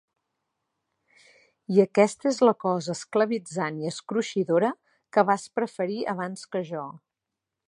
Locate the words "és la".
2.31-2.55